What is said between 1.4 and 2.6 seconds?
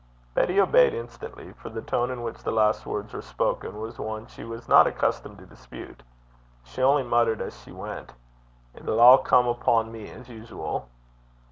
for the tone in which the